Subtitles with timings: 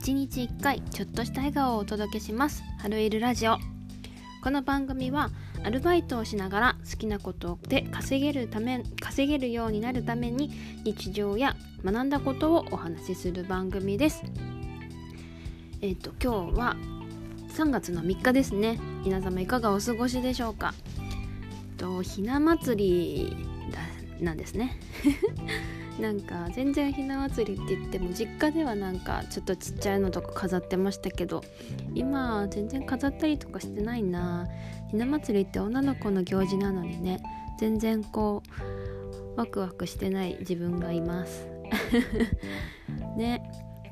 [0.00, 2.62] 1日1回ちょっとした笑顔をお届けします。
[2.78, 3.58] 春いるラジオ。
[4.42, 5.30] この番組は
[5.62, 10.50] アルバイトをしながら好きなことで稼げるため稼げるようになるために
[10.84, 11.54] 日常や
[11.84, 14.22] 学んだことをお話しする番組です。
[15.82, 16.76] えっ、と今日は
[17.50, 18.80] 3月の3日ですね。
[19.04, 20.72] 皆様いかがお過ごしでしょうか？
[21.76, 23.36] とひな祭
[24.18, 24.80] りなんですね。
[26.00, 31.42] なんか全然ひな祭りって言っても実家ではなんかちょっとちっちゃいのとか飾ってましたけど
[31.94, 34.48] 今全然飾ったりとかしてないな。
[34.90, 37.22] ひな祭りって女の子の行事なのにね。
[37.58, 38.42] 全然こ
[39.36, 41.46] うワクワクしてない自分がいます。
[43.16, 43.42] ね。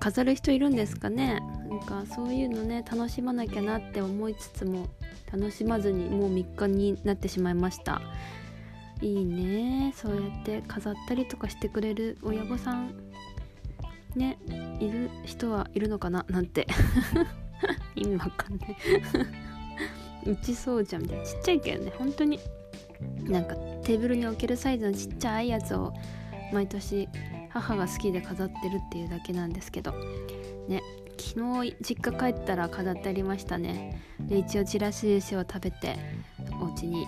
[0.00, 1.40] 飾る人いるんですかね。
[1.68, 4.86] なんかそういうのね楽しまなきゃなって思いつつも
[5.30, 8.00] 楽しまずにもう3日になってしまいました。
[9.00, 9.92] いいね。
[9.94, 12.94] そうやって飾ったりとかしてくれる親御さん。
[14.16, 14.38] ね
[14.80, 16.24] いる人はいるのかな？
[16.28, 16.66] なんて。
[17.94, 18.76] 意味わかんない。
[20.30, 21.24] うちそうじゃんみたいな。
[21.24, 21.92] ちっちゃいけどね。
[21.96, 22.38] 本当に。
[23.22, 25.92] なんかテーブルに置けるサイズのちっちゃいやつを
[26.52, 27.08] 毎年
[27.50, 29.92] 母が好きで飾ってるっていうだけなんですけど。
[30.68, 30.82] ね
[31.20, 34.00] 昨日実家帰ったら飾ってありましたね。
[34.20, 35.96] で一応ちらし寿司を食べて
[36.60, 37.06] お家に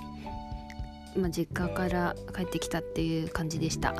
[1.16, 3.94] まあ、実家から帰ってきたっていう感じでした。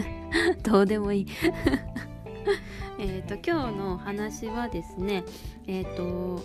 [0.62, 1.26] どうでもいい。
[2.98, 5.24] えっと今日の話はですね
[5.66, 6.42] えっ、ー、と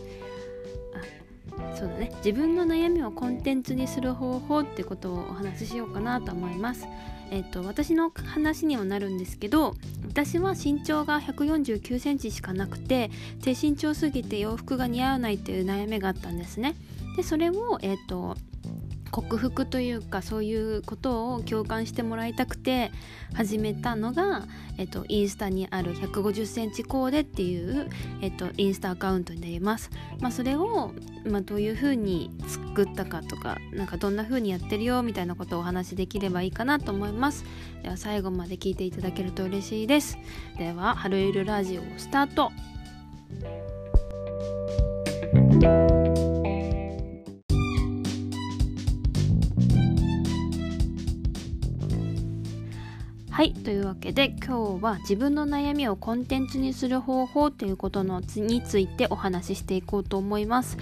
[1.58, 2.12] あそうだね。
[2.18, 6.88] 自分の悩みをコンテンツにする方法ってことをお話ししようかなと思います。
[7.32, 9.76] えっ、ー、と私の話にはなるんですけど
[10.08, 13.10] 私は身長が149センチしかなくて
[13.42, 16.76] 低身長すぎて洋服が似合わないっていう悩みがあったんですね。
[17.18, 18.38] でそれをえっ、ー、と
[19.16, 22.92] 克服というかそういうことを共感してもらいたくて
[23.34, 24.44] 始めたのが、
[24.78, 29.90] えっと、インスタにある1 5 0センチコーデっていう、えっと、インスタアカウントになります。
[30.20, 30.92] まあ、それを、
[31.26, 37.46] まあ、どういう風に作ったかとかなんかどんな風にやってるよみたいなことをお話しできればいいかなと思います。
[37.84, 40.18] では最後まで聞いていただけると嬉しいです。
[40.58, 42.52] では「春いるラジオ」スタート
[53.36, 60.78] はいというわけで今日は自分の悩みをコンテンツにする方法ということのについてお話ししていこうと思います。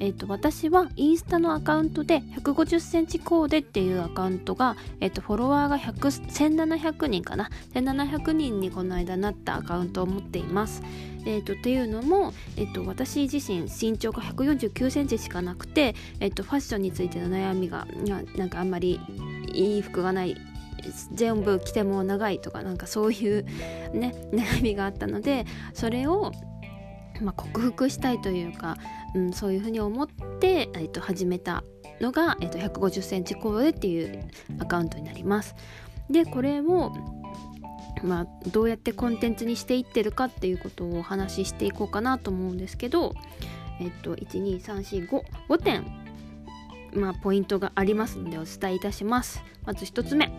[0.00, 10.82] えーと、私はインスタのアカウントで150センチコーデっていうアカウントが、えーと、フォロワーが1700人かな1700人にこの間なったアカウントを持っています。
[11.26, 17.86] えーと、っていうのも、えー、と私自身身長が149センチしかなくて、えー、とファッションについての悩みが
[18.38, 18.98] なんかあんまり
[19.52, 20.34] いい服がない
[21.12, 23.44] 全部着ても長いとかなんかそういう
[23.92, 26.32] ね 悩みがあったのでそれを、
[27.20, 28.76] まあ、克服したいというか、
[29.14, 30.08] うん、そういうふうに思っ
[30.40, 31.64] て、えっと、始めた
[32.00, 35.54] のが、えっと、150センチコーデっていうアカウントになります。
[36.08, 36.92] でこれを
[38.02, 43.14] まあ、どうやってコンテンツにしていってるかっていうことをお話ししていこうかなと思うんですけど、
[43.80, 45.99] えっと、12345点、
[46.94, 49.42] まあ、ポイントがありますのでお伝えいたします。
[49.64, 50.30] まず1つ目。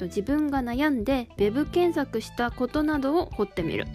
[0.00, 3.86] 自分が悩んで web 検索したことなどを掘ってみる。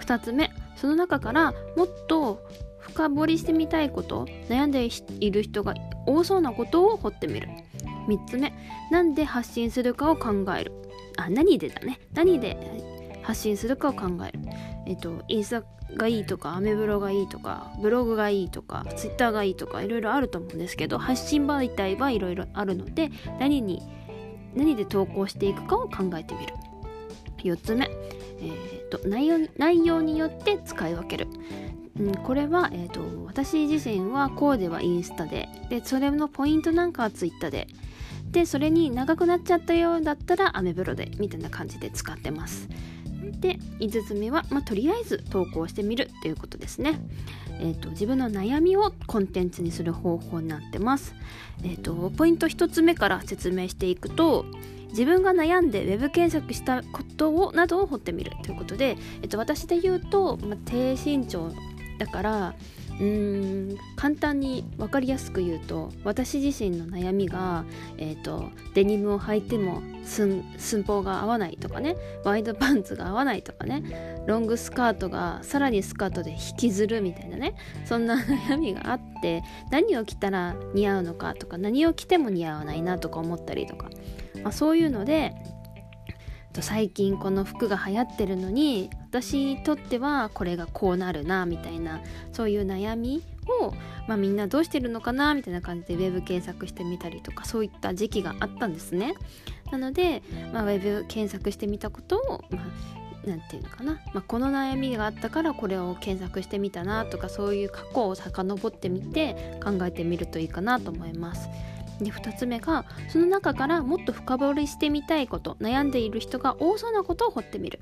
[0.00, 0.50] 2つ目。
[0.76, 2.40] その中からもっと
[2.78, 4.88] 深掘りしてみたいこと悩んで
[5.20, 5.74] いる人が
[6.06, 7.48] 多そうなことを掘ってみる。
[8.08, 8.52] 3つ目。
[8.90, 10.72] 何で発信するかを考える。
[11.16, 12.00] あ何でだね。
[12.12, 12.56] 何で
[13.22, 14.40] 発信するかを考える。
[14.92, 23.10] えっとインスタがいいとかアメブロがいいとかブログがいいとかツイッターがいいとかいろいろあると思うんですけど発信媒体はいろいろあるので
[23.40, 23.82] 何に
[24.54, 26.54] 何で投稿していくかを考えてみる。
[27.38, 31.26] 4つ目、えーと、内容内容によって使い分ける、
[31.98, 37.66] うん、これは、えーと、私自身はコーデはインスタででそれのポイントなんかはツイッターで。
[38.30, 42.66] でそれに長くなっちゃったようだったらアメブロでみたいな感じで使ってます
[43.40, 47.00] で5つ目は、まあ、とりあえず投稿してみるということですね
[47.62, 51.14] えーと、自分の悩みをコンテンツにする方法になってます。
[51.62, 54.44] えーと、ポイント1つ目から説明していくと
[54.88, 61.52] 自分が悩んで web 検索したことをなどを掘ってみるということで、えーと私で言うと、まあ、低身長
[61.98, 62.54] だから
[63.00, 67.64] うーん簡単に分かりやすく言うと私自身の悩みが、
[67.98, 70.42] えーと、デニムを履いても寸
[70.84, 77.54] 法が合わないとかねワイドパンツが合わないとかねロングスカートがさらにスカートで引きずるみたいなね
[77.84, 83.90] そんな悩みがあって何を着たら似合うのかとか何を着ても似合わないなとか思ったりとか、
[84.42, 85.34] まあ、そういうので
[86.60, 92.00] 最近この服が流行ってるのに私にとってはこれがこうなるなみたいな
[92.32, 93.22] そういう悩み
[93.60, 93.74] を、
[94.08, 99.12] まあ、みんなどうしてるのかなみたいな感じでウェブ検索してみたりとかそういった時期があったんですね。
[99.70, 100.22] なので、
[100.54, 102.62] まあ、ウェブ検索してみたことを、ま
[103.24, 111.50] あ、なんていうのかな、まあ、この悩みがあったからこれを検索してみたなとかそういう過去を遡ってみて考えてみるといいかなと思います。
[112.04, 117.80] で2つ目がその中からもっと深掘りしてみたいこと悩んでいる人が多そうなことを掘ってみる。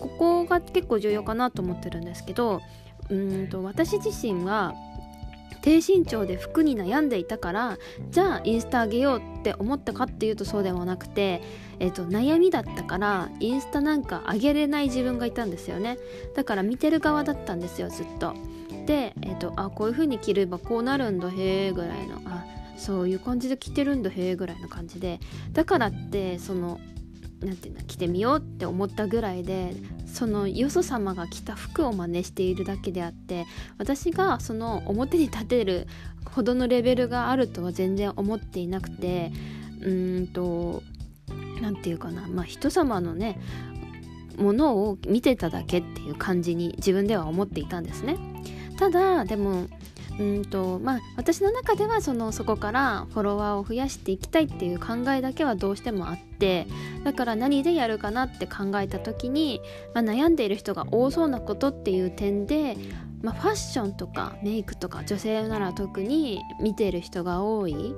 [0.00, 2.60] ここが結構重要かなと思ってるんですけど
[3.08, 4.74] うんと私自身は
[5.64, 7.78] 低身長で服に悩んでいたから
[8.10, 11.40] じゃあインスタあげようって思ったかっていうとそうでもなくて、
[11.78, 15.96] えーと、悩みだったからインスタなんかあげれない自分がいたんですよね。
[16.36, 18.34] だから見てる側だったんですよずっと。
[18.84, 22.43] で、えーと、あこういう風に着ればこうなるんだへえぐらいのあ
[22.76, 25.20] そういう感じで着てるんだへえぐらいの感じで
[25.52, 26.80] だからってその
[27.40, 29.74] 何て言うんだ着てみようって思ったぐらいで
[30.06, 33.46] そのよそ様が着た服を真似しているだけであって
[33.78, 35.86] 私がその表に立てる
[36.24, 39.32] ほどのレベルがあるとは全然思っていなくて
[39.82, 40.82] うんと
[41.60, 43.38] 何て言うかなまあ人様のね
[44.36, 48.16] ものを見てただけっていう感じに自分では思っていたんですね。
[48.76, 49.68] ただでも
[50.18, 56.66] うんとまあ私の中ではそのそこからフォロワーを増やしていきたいっていう考えだけはどうしてもあって
[57.02, 59.60] だから何でやるかなって考えた時に、
[59.94, 62.76] まあ、悩んでいる人が多そうなことっていう点で、
[63.22, 67.94] まあ、ファッションとかメイクとか女性なら特に見てる人が多い。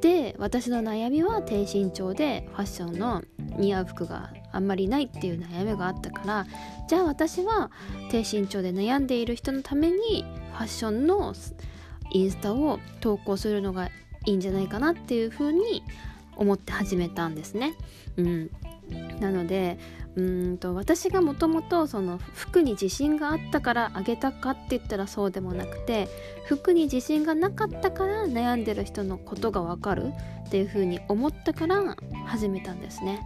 [0.00, 3.22] で私の悩みは低身長でファッションの
[3.56, 6.46] 似合う服があんまりないっていう悩みがあったから
[6.88, 7.70] じゃあ私は
[8.10, 11.34] 低身長で悩んでいる人のためにァッションの
[12.10, 13.86] インスタを投稿するのが
[14.26, 15.82] いいんじゃないかなっていうふうに
[16.36, 17.74] 思って始めたんですね。
[18.16, 18.50] うん、
[19.20, 19.78] なので
[20.14, 26.08] うんと私がもともとその服に自信があったからあげたかって言ったらそうでもなくて
[26.44, 30.12] 服に自信がなかったから悩んでる人のことがわかる
[30.46, 31.96] っていうふうに思ったから
[32.26, 33.20] 始めたんですね。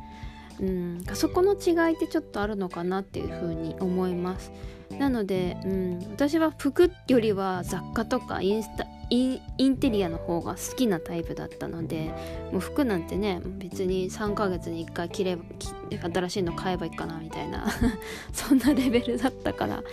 [0.61, 1.05] うん。
[1.15, 4.53] そこの違いってちょっとあるのかなっていうふうに思います。
[4.99, 12.11] なので、うん、私は服よりは雑貨とかインスタインテリアの方が好きなタイプだったので
[12.51, 15.43] もう服なんてね別に3ヶ月に1回着れば
[16.13, 17.69] 新しいの買えばいいかなみたいな
[18.33, 19.83] そんなレベルだったから。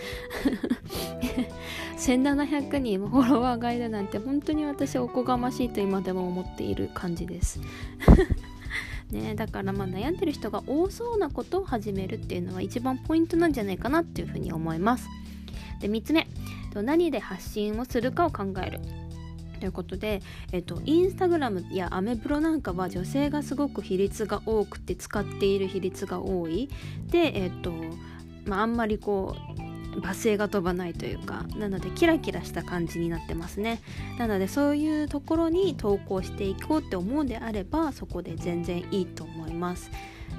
[1.96, 7.60] 1700人フォロワーがいるなんて本当に私おこがましいと今でも思っている感じです。
[9.10, 15.08] ね、だからまあ悩んでる人が多そうなことを始めるっていうのは一番ポイントなんじゃないかなっていうふうに思います。
[15.80, 16.26] で3つ目。
[16.82, 18.80] 何で発信をするかを考える。
[19.60, 20.20] ということで、
[20.52, 26.68] えっと、インスタグラムやアメブロなんかは女性がすごく比率が多くて使っている比率が多い。
[27.06, 27.72] で、えっと
[28.44, 33.80] まあ、あんまりこう罵声が飛ばないというかなのでキラキラした感じになってますね。
[34.18, 39.90] なのでそういうところに投稿していこうって思うんであればそこで全然いいと思います。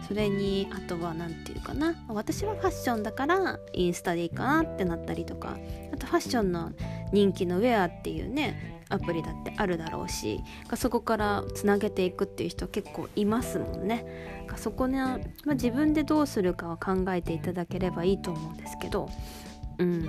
[0.07, 1.95] それにあとは何て言うかな。
[2.07, 5.57] 私はファッションだからインスタでいいかなってなったりとか。
[5.93, 6.71] あとファッションの
[7.11, 10.43] 人気のウェアっていうねアプリだってあるだろうし
[10.75, 14.45] そこからつなげていくっていう人結構いますもんね。
[14.57, 19.09] そこね、まあ、自分でどうするかは考えていただければいいと思うんですけど
[19.79, 20.03] うん。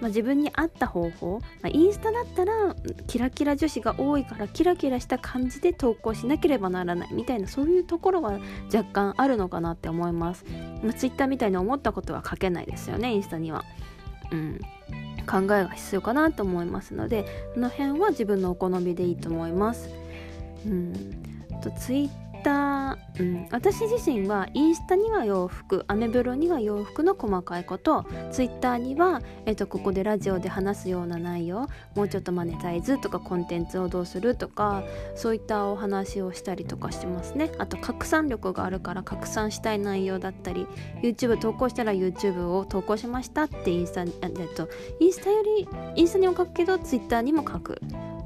[0.00, 2.74] まあ、自分に合った方法、まあ、インスタだったら
[3.06, 8.40] キラキラ女子が多いからキラキラした感じで投稿しなければならないみたいなそういうところは
[8.74, 10.44] 若干あるのかなって思います、
[10.82, 13.64] まあ、ツイッターみたいに思ったことは書けないですよねインスタには。
[14.32, 14.60] うん。
[15.22, 17.24] 考えが必要かなと思いますので
[17.54, 19.88] この辺は自分のお好みでいいと思います。
[20.66, 20.92] うん。
[21.62, 34.82] とツイッタ、うん、私自身はインスタには洋服アメブロには洋服の細かいことツイッターには、えっと、ここでラジオで話すような内容もうちょっとマネタイズとかコンテンツをどうするとか
[35.14, 37.52] そういったお話をしたりとかしてますね。
[37.58, 40.66] あと拡散力があるから拡散したい内容だったり
[41.02, 44.08] YouTube 投稿したら YouTube を投稿しましたってインスタ、えっ
[44.54, 44.68] と、
[45.00, 47.80] インスタよりインスタにも書くけどツイッターにも書く。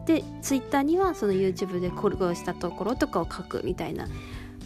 [0.07, 4.07] でツイッターにはその YouTube でコルゴしたところとかを書くみたいな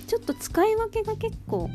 [0.07, 1.71] ちょっと使い分けが結構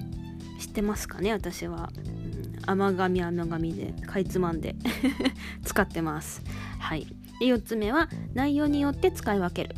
[0.60, 4.76] してますかね私は、うん、甘噛み甘噛みでかいつまんで
[5.66, 6.44] 使ってます。
[6.80, 7.08] はい。
[7.40, 9.76] で4つ目は内容によって使い分ける。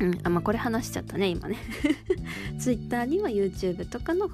[0.00, 1.56] うん、あまあこれ話しちゃったね今ね。
[2.58, 4.30] Twitter には YouTube とかの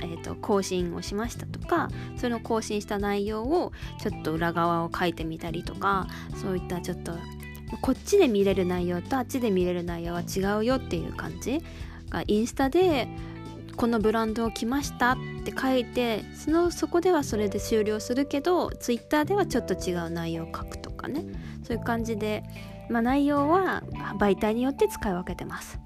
[0.00, 7.12] えーと、更新をしましたとかその更新した内容をちょっと裏側を書いてみたりとかそういったちょっと
[7.80, 11.62] こっちで見れる内容とあっちで見れる内容は違うよっていう感じ。
[12.10, 13.08] がインスタで
[13.76, 21.24] このブランドを着ましたって書いてそのそこではそれで終了するけどツイッターではちょっと違う内容を書くとかね。
[21.62, 22.42] そういう感じで、
[22.88, 23.82] まあ、内容は
[24.18, 25.78] 媒体によって使い分けてます。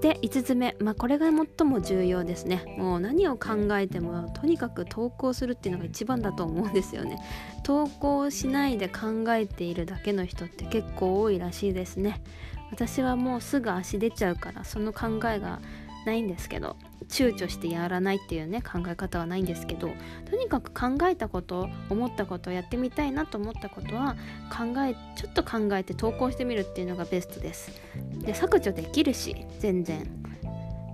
[0.00, 2.76] で5つ目、まあ、これが最も重要ですね。
[2.78, 7.18] もう何を考えてもとにかく投稿するっていうのが一番だと思うんですよね。
[7.64, 12.22] 投稿しないで考えているだけの人って結構多いらしいですね。
[12.70, 15.60] 私はもうすぐ足出ちゃうからその考えが
[16.04, 16.76] ないんですけど。
[17.08, 19.90] 躊躇してやらないっていうね考え方はないんですけど
[20.30, 24.16] とにかく考えたこと思ったことやってみたいなと思ったことは
[24.50, 27.70] 考えちょっと考えて投稿してみるっていうのがベストです。
[28.18, 30.06] で削除できるし全然。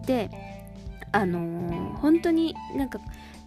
[0.06, 0.30] で
[1.12, 2.98] あのー、本当になんか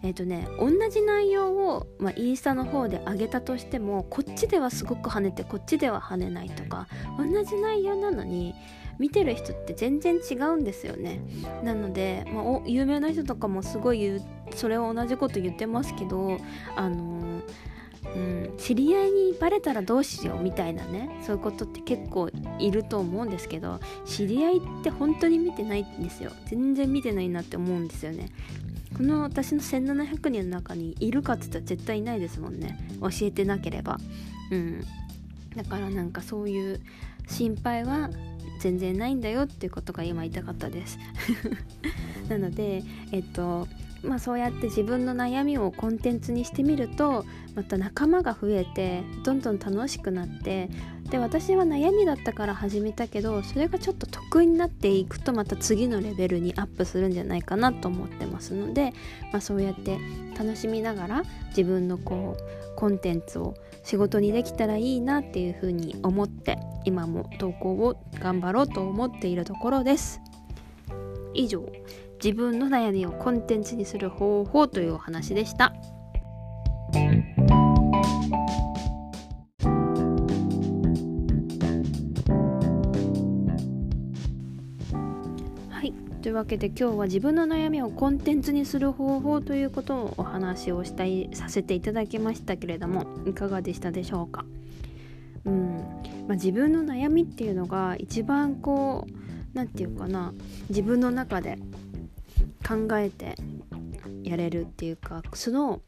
[0.06, 8.54] えっ、ー、とね同じ内容を、まあ、インスタの方で上げたとしてもこっちではすごく跳ねてこっちでは跳ねないとか同じ内容なのに
[9.00, 11.20] 見てる人って全然違うんですよね。
[11.64, 14.22] なので、まあ、有名な人とかもすごい
[14.56, 16.38] それは同じこと言ってますけど
[16.76, 17.42] あの
[18.16, 26.32] うん、知り合いにバレたらどうしようみたいなねそういうことって結構いると思うんですけど知り合いって本当に見てないんですよ。
[26.46, 28.30] 全然見てないなって思うんですよね。
[28.96, 32.80] この私の1700人の中にいるかって言ったら絶対いないですもんね。
[33.02, 34.00] 教えてなければ。
[34.52, 34.82] うん。
[35.56, 36.82] だからなんかそういう
[37.28, 38.10] 心配は
[38.60, 40.98] 全然ないんだよっていうことが今言いたかったです。
[42.30, 43.68] なのでえっと
[44.08, 50.70] まあそうやって自分の悩みをコンテンツにしてみるとまた仲間が増えてどんどん楽しくなって
[51.10, 58.94] で私は悩みだったから始めたけどそれがちょっと得意になっていくとまた次のレベルにアップするんじゃないかなと思ってますので、
[59.32, 60.00] まあ、そうやって
[60.38, 70.20] 楽しみながら自分のこうコンテンツを仕事にできたらいいなっていうふうに思って今も投稿を頑張ろうと思っているところです。
[71.34, 71.64] 以上。
[72.26, 75.76] 自分の悩みをコンテンツにする方法というお話でした。
[86.24, 94.44] というわけで今日は自分の悩みをコンテンツにする方法ということをお話をしたいさせていただきましたけれどもいかがでしたでしょうか？
[95.46, 95.78] うん。
[96.28, 99.12] まあ、自分の悩みっていうのが一番こう
[99.54, 100.34] 何て言うかな
[100.70, 101.60] 自分の中で
[102.66, 103.36] 考えて
[104.24, 105.82] やれるっていうかその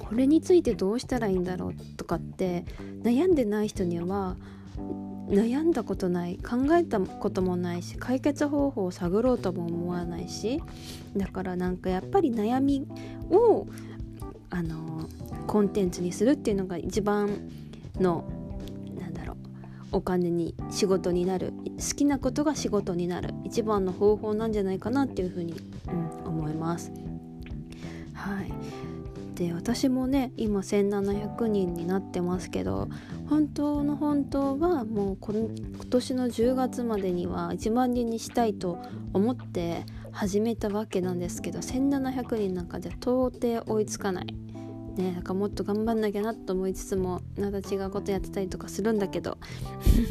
[0.00, 2.64] これについてどうしたらいいんだろうとかって
[3.02, 4.36] 悩んでない人には
[5.28, 10.62] 悩んだことない考えたこともないし解決方法を探ろうとも思わないし
[11.16, 12.86] だからなんかやっぱり悩み
[13.30, 13.66] を
[14.50, 15.08] あの
[15.46, 17.50] コンテンツにするっていうのが一番
[17.98, 18.24] の
[19.92, 25.54] お金に仕事になる好きなことが仕事になる一番の方法なんじゃないかなっていうふうに、
[25.88, 26.92] うん、思います。
[28.14, 28.52] はい
[29.34, 32.88] で私もね今1700人になってますけど
[33.28, 35.48] 本当の本当はもう今
[35.90, 38.78] 年の10月までには1万人にしたいと
[39.12, 44.26] 思って始めたわけなんですけど1700人なんかじゃ到底追いつかない。
[44.96, 49.38] ね、なんかもっと頑張んなきゃなと思いつつもまた違うことやってたりとかするんだけど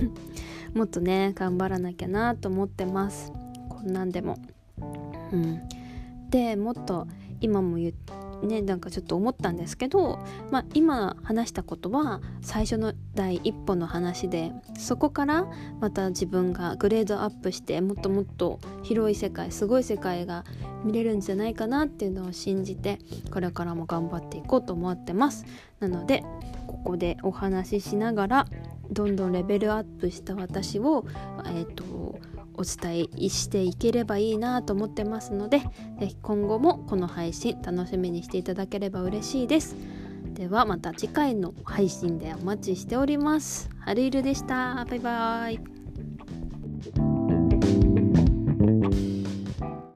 [0.73, 3.31] もっとね頑張らなきゃなと思ってます
[3.69, 4.37] こんなんでも。
[5.31, 5.61] うん、
[6.29, 7.07] でもっと
[7.39, 7.89] 今も言
[8.47, 10.19] ねなんかちょっと思ったんですけど、
[10.51, 15.47] まあ、今話したことは最初の第一歩の話でそこから
[15.79, 20.43] また自分がグレードアップしてもっともっと広い世界すごい世界が
[20.83, 22.99] 見れるんじゃないかなっていうのを信じて
[23.31, 25.45] これからも頑張っていこうと思ってます。
[25.79, 26.23] なので
[26.67, 28.47] ここでお話ししながら
[28.91, 31.05] どんどんレベルアップした私を
[31.45, 32.19] え、ー、と
[32.53, 35.61] お伝えしていければいいなと思ってますので
[35.99, 39.75] 是非今後もこの配信楽しみにしていただければ嬉しいです。
[40.33, 43.69] ではまた次回の配信でお待ちしております。
[43.79, 44.85] ハルイルでした。
[44.85, 45.80] バイバーイ。